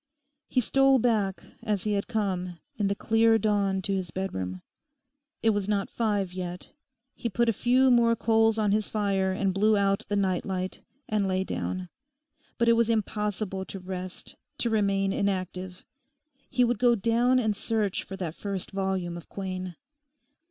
He 0.47 0.61
stole 0.61 0.97
back, 0.97 1.43
as 1.61 1.83
he 1.83 1.91
had 1.93 2.07
come, 2.07 2.57
in 2.75 2.87
the 2.87 2.95
clear 2.95 3.37
dawn 3.37 3.83
to 3.83 3.93
his 3.93 4.09
bedroom. 4.09 4.63
It 5.43 5.51
was 5.51 5.69
not 5.69 5.91
five 5.91 6.33
yet. 6.33 6.73
He 7.13 7.29
put 7.29 7.47
a 7.47 7.53
few 7.53 7.91
more 7.91 8.15
coals 8.15 8.57
on 8.57 8.71
his 8.71 8.89
fire 8.89 9.31
and 9.31 9.53
blew 9.53 9.77
out 9.77 10.07
the 10.09 10.15
night 10.15 10.43
light, 10.43 10.83
and 11.07 11.27
lay 11.27 11.43
down. 11.43 11.89
But 12.57 12.67
it 12.67 12.73
was 12.73 12.89
impossible 12.89 13.63
to 13.65 13.79
rest, 13.79 14.37
to 14.57 14.71
remain 14.71 15.13
inactive. 15.13 15.85
He 16.49 16.63
would 16.63 16.79
go 16.79 16.95
down 16.95 17.37
and 17.37 17.55
search 17.55 18.03
for 18.03 18.17
that 18.17 18.33
first 18.33 18.71
volume 18.71 19.17
of 19.17 19.29
Quain. 19.29 19.75